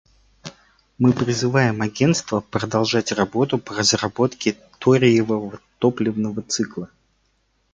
[0.97, 6.89] Мы призываем Агентство продолжать работу по разработке ториевого топливного цикла.